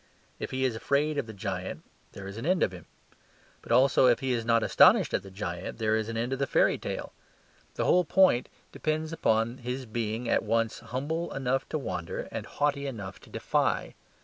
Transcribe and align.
If 0.39 0.49
he 0.49 0.65
is 0.65 0.75
afraid 0.75 1.19
of 1.19 1.27
the 1.27 1.31
giant, 1.33 1.83
there 2.13 2.25
is 2.25 2.35
an 2.37 2.43
end 2.43 2.63
of 2.63 2.71
him; 2.71 2.87
but 3.61 3.71
also 3.71 4.07
if 4.07 4.19
he 4.19 4.31
is 4.31 4.43
not 4.43 4.63
astonished 4.63 5.13
at 5.13 5.21
the 5.21 5.29
giant, 5.29 5.77
there 5.77 5.95
is 5.95 6.09
an 6.09 6.17
end 6.17 6.33
of 6.33 6.39
the 6.39 6.47
fairy 6.47 6.79
tale. 6.79 7.13
The 7.75 7.85
whole 7.85 8.03
point 8.03 8.49
depends 8.71 9.13
upon 9.13 9.59
his 9.59 9.85
being 9.85 10.27
at 10.27 10.41
once 10.41 10.79
humble 10.79 11.31
enough 11.33 11.69
to 11.69 11.77
wonder, 11.77 12.27
and 12.31 12.47
haughty 12.47 12.87
enough 12.87 13.19
to 13.19 13.29
defy. 13.29 13.93